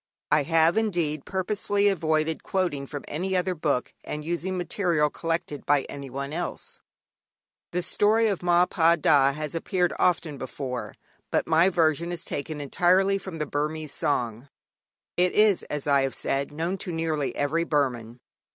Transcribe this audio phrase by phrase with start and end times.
[0.31, 5.83] I have, indeed, purposely avoided quoting from any other book and using material collected by
[5.83, 6.81] anyone else.
[7.71, 10.95] The story of Ma Pa Da has appeared often before,
[11.29, 14.49] but my version is taken entirely from the Burmese song.
[15.17, 18.21] It is, as I have said, known to nearly every Burman.